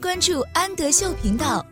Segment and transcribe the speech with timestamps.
[0.00, 1.62] 关注安德秀频道。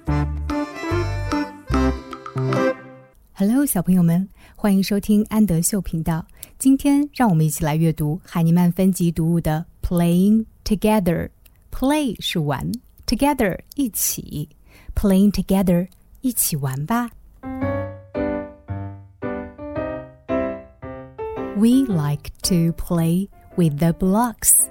[3.33, 6.27] Hello，小朋友们，欢迎收听安德秀频道。
[6.59, 12.71] 今天让我们一起来阅读海尼曼分级读物的《Playing Together》。Play 是玩，
[13.07, 14.51] Together 一起，
[14.95, 15.89] Playing Together
[16.21, 17.09] 一起玩吧。
[21.57, 24.67] We like to play with the blocks.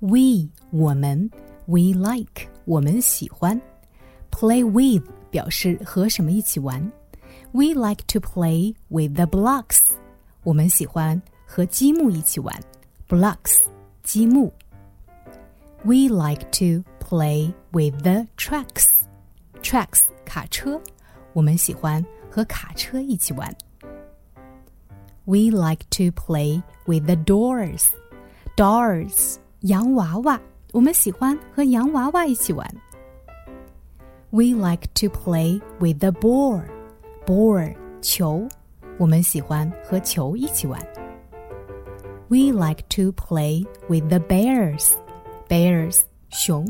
[0.00, 1.30] We 我们，
[1.66, 3.60] we like 我们喜欢，
[4.30, 6.92] play with 表示和什么一起玩。
[7.52, 9.78] We like to play with the blocks.
[10.42, 12.54] 我们喜欢和积木一起玩。
[13.08, 13.52] Blocks
[14.02, 14.52] 积木。
[15.84, 18.86] We like to play with the trucks.
[19.62, 20.80] Trucks 卡车。
[21.32, 23.54] 我们喜欢和卡车一起玩。
[25.24, 27.86] We like to play with the doors.
[28.56, 30.40] Dolls 洋娃娃。
[30.72, 32.68] 我们喜欢和洋娃娃一起玩。
[34.30, 36.62] We like to play with the ball.
[37.24, 38.48] Ball 球，
[38.98, 40.80] 我们喜欢和球一起玩。
[42.28, 44.92] We like to play with the bears.
[45.48, 46.00] Bears
[46.30, 46.66] 熊，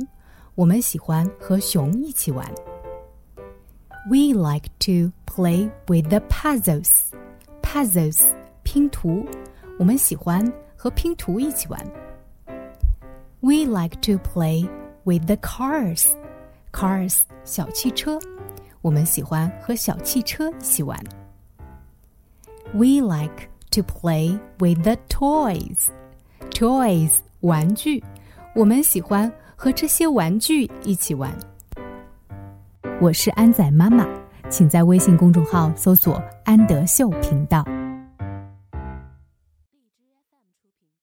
[0.54, 2.46] 我们喜欢和熊一起玩。
[4.10, 6.90] We like to play with the puzzles.
[7.62, 8.20] Puzzles
[8.62, 9.24] 拼图，
[9.78, 11.80] 我们喜欢和拼图一起玩。
[13.41, 14.67] We like to play
[15.05, 16.07] with the cars.
[16.73, 18.19] Cars 小汽车，
[18.81, 20.99] 我们喜欢和小汽车一起玩。
[22.73, 25.87] We like to play with the toys.
[26.51, 28.03] Toys 玩具，
[28.53, 31.33] 我们喜欢和这些玩具一起玩。
[32.99, 34.05] 我是安仔妈妈，
[34.49, 37.65] 请在微信公众号搜索“安德秀频道”。